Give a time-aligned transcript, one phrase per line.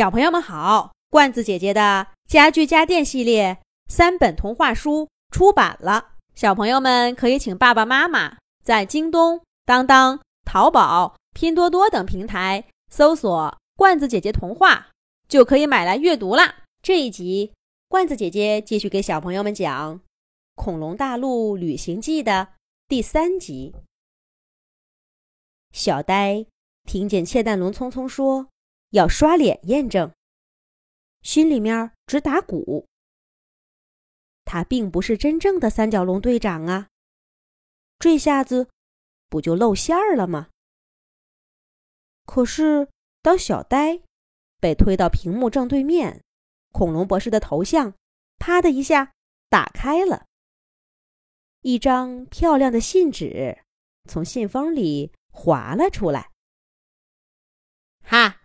[0.00, 14.88] 小朋友们好，罐子姐姐的家具家电系列三本童话书出版了，小朋友们可以请爸爸妈妈在京东、当当、淘宝、拼多多等平台搜索“罐子姐姐童话”，
[15.28, 16.60] 就可以买来阅读啦。
[16.82, 17.52] 这一集，
[17.86, 19.96] 罐子姐姐继续给小朋友们讲
[20.54, 22.48] 《恐龙大陆旅行记》的
[22.88, 23.74] 第三集。
[25.72, 26.46] 小呆
[26.84, 28.49] 听见窃蛋龙匆匆说。
[28.90, 30.12] 要刷脸验证，
[31.22, 32.86] 心里面直打鼓。
[34.44, 36.88] 他并不是真正的三角龙队长啊！
[37.98, 38.68] 这下子
[39.28, 40.48] 不就露馅儿了吗？
[42.24, 42.88] 可是，
[43.22, 44.00] 当小呆
[44.58, 46.22] 被推到屏幕正对面，
[46.72, 47.94] 恐龙博士的头像
[48.38, 49.12] 啪的一下
[49.48, 50.26] 打开了，
[51.60, 53.62] 一张漂亮的信纸
[54.08, 56.32] 从信封里滑了出来。
[58.02, 58.39] 哈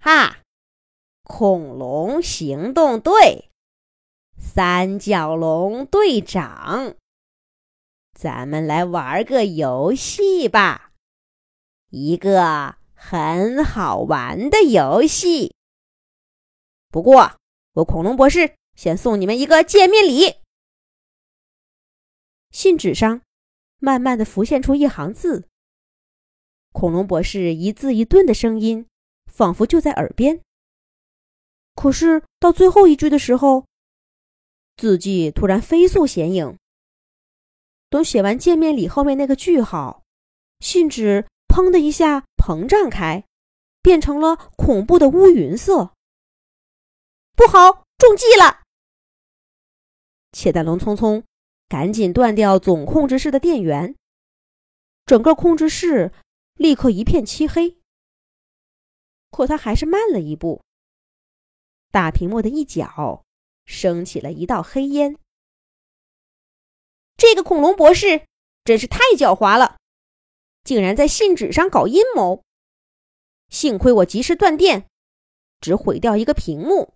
[0.00, 0.38] 哈！
[1.22, 3.50] 恐龙行动队，
[4.38, 6.96] 三角龙队长，
[8.18, 10.92] 咱们来玩个游戏吧，
[11.90, 15.54] 一个很好玩的游戏。
[16.88, 17.36] 不过，
[17.74, 20.36] 我恐龙博士先送你们一个见面礼。
[22.50, 23.20] 信纸上
[23.78, 25.46] 慢慢的浮现出一行字，
[26.72, 28.86] 恐龙博士一字一顿的声音。
[29.40, 30.42] 仿佛就在耳边。
[31.74, 33.64] 可是到最后一句的时候，
[34.76, 36.58] 字迹突然飞速显影。
[37.88, 40.02] 等写完“见面礼”后面那个句号，
[40.58, 43.24] 信纸砰的一下膨胀开，
[43.80, 45.94] 变成了恐怖的乌云色。
[47.34, 48.60] 不好，中计了！
[50.32, 51.24] 窃蛋龙匆匆
[51.66, 53.96] 赶紧断掉总控制室的电源，
[55.06, 56.12] 整个控制室
[56.56, 57.79] 立刻一片漆黑。
[59.30, 60.62] 可他还是慢了一步。
[61.90, 63.24] 大屏幕的一角
[63.64, 65.16] 升起了一道黑烟。
[67.16, 68.26] 这个恐龙博士
[68.64, 69.78] 真是太狡猾了，
[70.64, 72.42] 竟然在信纸上搞阴谋。
[73.48, 74.86] 幸亏我及时断电，
[75.60, 76.94] 只毁掉一个屏幕。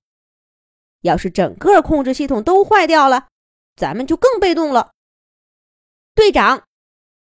[1.01, 3.29] 要是整个控制系统都坏掉了，
[3.77, 4.93] 咱们就更被动了。
[6.15, 6.65] 队长，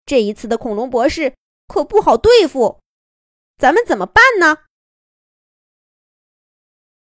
[0.05, 1.35] 这一次的恐龙博士
[1.67, 2.79] 可不好对付，
[3.57, 4.64] 咱们怎么办呢？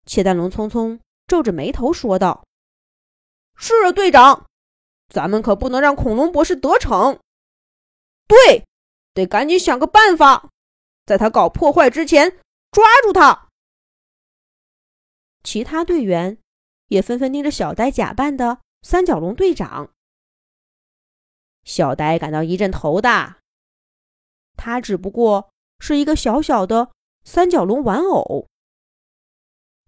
[0.06, 2.44] 切蛋龙匆匆皱着眉头说道
[3.56, 4.45] ：“是啊，队长，
[5.09, 7.19] 咱们可不能让恐龙博士得逞。
[8.28, 8.66] 对，
[9.13, 10.50] 得赶紧想个办法，
[11.06, 12.39] 在他搞破坏之前
[12.72, 13.50] 抓住他。”
[15.44, 16.38] 其他队员
[16.88, 19.91] 也纷纷盯着小呆假扮的三角龙队长。
[21.63, 23.39] 小呆感到一阵头大，
[24.57, 26.91] 他只不过是一个小小的
[27.23, 28.47] 三角龙玩偶。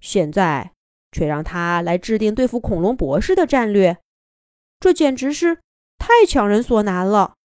[0.04, 0.74] 现在
[1.14, 4.04] 却让他来制定对付恐龙博士的战略，
[4.82, 5.62] 这简直是
[5.98, 7.36] 太强人所难了！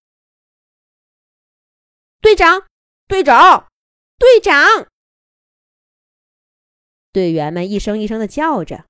[2.19, 2.67] 队长，
[3.07, 3.69] 队长，
[4.17, 4.89] 队长！
[7.13, 8.85] 队员们一声一声的叫着。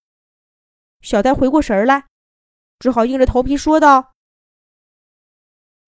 [1.02, 2.08] 小呆回过神来，
[2.80, 4.14] 只好硬着头皮说道：“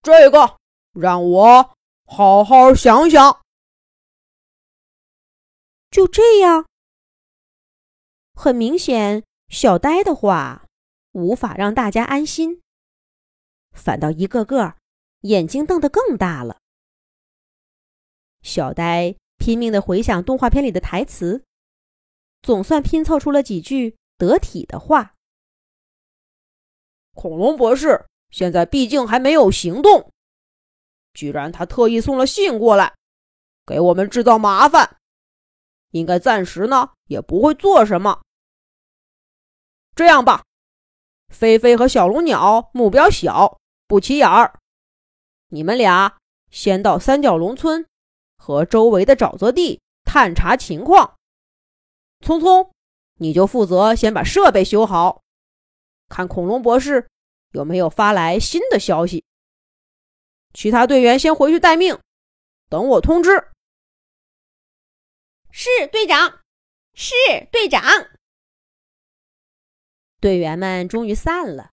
[0.03, 0.59] 这个
[0.93, 1.75] 让我
[2.05, 3.41] 好好想想。”
[5.89, 6.67] 就这样。
[8.41, 10.65] 很明显，小呆的话
[11.11, 12.59] 无法让大家安心，
[13.71, 14.77] 反倒一个个
[15.19, 16.57] 眼睛瞪得更大了。
[18.41, 21.43] 小呆拼命的回想动画片里的台词，
[22.41, 25.13] 总算拼凑出了几句得体的话。
[27.13, 30.11] 恐龙博士现在毕竟还没有行动，
[31.13, 32.95] 居然他特意送了信过来，
[33.67, 34.97] 给我们制造麻烦，
[35.91, 38.23] 应该暂时呢也不会做什么。
[39.95, 40.43] 这样吧，
[41.29, 44.59] 菲菲和小龙鸟目标小，不起眼儿。
[45.49, 46.17] 你们俩
[46.49, 47.85] 先到三角龙村
[48.37, 51.17] 和周围的沼泽地探查情况。
[52.25, 52.71] 聪聪，
[53.15, 55.21] 你就负责先把设备修好，
[56.07, 57.09] 看恐龙博士
[57.51, 59.25] 有没有发来新的消息。
[60.53, 61.99] 其他队员先回去待命，
[62.69, 63.49] 等我通知。
[65.51, 66.39] 是队长，
[66.93, 67.13] 是
[67.51, 67.81] 队长。
[70.21, 71.71] 队员们终于散了，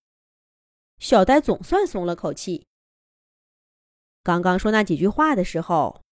[0.99, 2.67] 小呆总算松了口气。
[4.23, 6.03] 刚刚说那几句话的时候，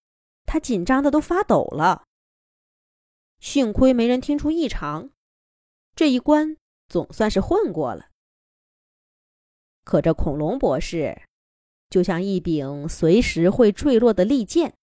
[0.45, 2.05] 他紧张的都发抖了。
[3.41, 5.09] 幸亏没人听出异常，
[5.95, 8.11] 这一关总算是混过了。
[9.85, 11.23] 可这恐龙博士，
[11.89, 14.77] 就像一柄随时会坠落的利剑，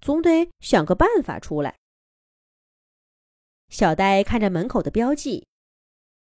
[0.00, 1.78] 总得想个办法出来。
[3.68, 5.46] 小呆看着门口的标记，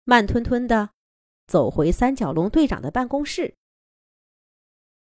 [0.05, 0.91] 慢吞吞的
[1.47, 3.55] 走回三角龙队长的办公室。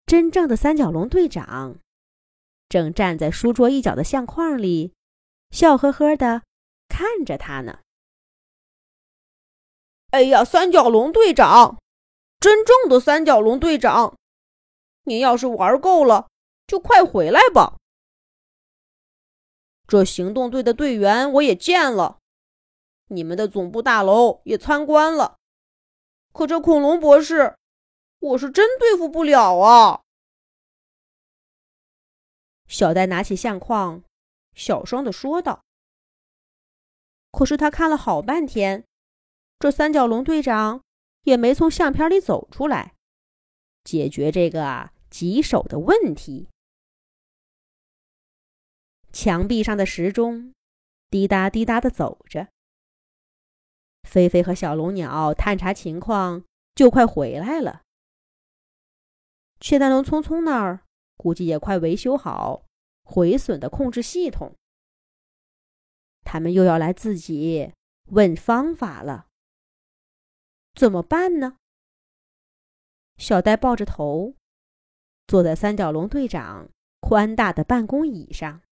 [0.06, 1.78] 真正的三角龙队长
[2.68, 4.92] 正站在书桌一角的相框里，
[5.50, 6.42] 笑呵呵的
[6.88, 7.80] 看着他呢。
[10.10, 11.80] 哎呀，三角龙队长，
[12.38, 14.16] 真正的三角龙队长，
[15.04, 16.28] 您要是玩够了，
[16.66, 17.78] 就快回来吧。
[19.86, 22.18] 这行动队的队员我也见了，
[23.08, 25.38] 你们的总部大楼也参观了，
[26.32, 27.56] 可这恐龙博士，
[28.18, 30.02] 我是真对付不了啊。
[32.66, 34.02] 小戴拿起相框，
[34.54, 35.62] 小声的说道。
[37.30, 38.84] 可是他看了好半天。
[39.58, 40.82] 这三角龙队长
[41.22, 42.94] 也没从相片里走出来，
[43.82, 46.48] 解决这个棘手的问题。
[49.12, 50.52] 墙壁上的时钟
[51.08, 52.48] 滴答滴答的走着。
[54.04, 57.82] 菲菲和小龙鸟探查情况，就快回来了。
[59.58, 60.84] 雀蛋龙匆匆那儿
[61.16, 62.66] 估计也快维修好
[63.02, 64.54] 毁损的控制系统。
[66.22, 67.72] 他们又要来自己
[68.10, 69.26] 问方法了。
[70.74, 71.58] 怎么办呢？
[73.16, 74.34] 小呆抱着头，
[75.26, 76.68] 坐在三角龙队长
[77.00, 78.62] 宽大的办公椅上，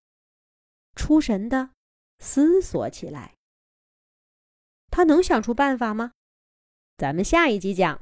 [0.94, 1.70] 出神的
[2.18, 3.36] 思索起来。
[4.92, 6.12] 他能想出办法吗？
[6.96, 8.00] 咱们下一集讲。